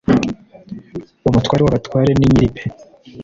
umutware 1.27 1.61
wabatware 1.63 2.11
ni 2.15 2.27
nyiribe 2.31 2.61